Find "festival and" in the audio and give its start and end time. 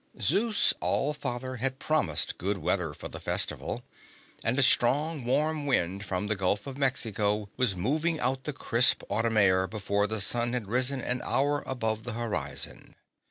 3.19-4.57